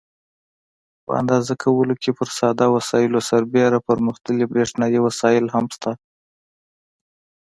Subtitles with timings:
[1.03, 5.91] په اندازه کولو کې پر ساده وسایلو سربیره پرمختللي برېښنایي وسایل هم شته.